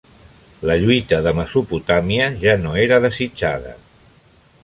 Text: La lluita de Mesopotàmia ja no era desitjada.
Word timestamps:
La 0.69 0.77
lluita 0.83 1.19
de 1.27 1.33
Mesopotàmia 1.39 2.31
ja 2.47 2.57
no 2.63 2.73
era 2.87 2.99
desitjada. 3.05 3.77